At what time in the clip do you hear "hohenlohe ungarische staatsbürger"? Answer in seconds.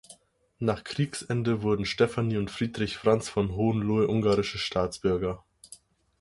3.53-5.43